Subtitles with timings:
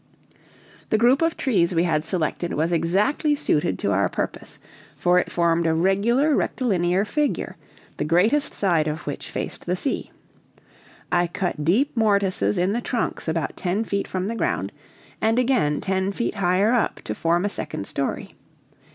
[0.89, 4.57] The group of trees we had selected was exactly suited to our purpose,
[4.97, 7.55] for it formed a regular rectilinear figure,
[7.97, 10.09] the greatest side of which faced the sea.
[11.11, 14.71] I cut deep mortices in the trunks about ten feet from the ground,
[15.21, 18.33] and again ten feet higher up to form a second story.